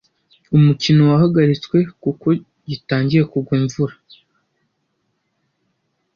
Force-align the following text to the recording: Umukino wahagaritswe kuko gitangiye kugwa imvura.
Umukino 0.57 1.01
wahagaritswe 1.11 1.77
kuko 2.03 2.25
gitangiye 2.69 3.23
kugwa 3.31 3.53
imvura. 3.61 3.95